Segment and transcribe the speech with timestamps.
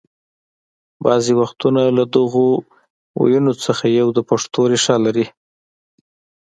[1.03, 2.49] بعضې وختونه له دغو
[3.21, 5.25] ويونو څخه یو د پښتو ریښه لري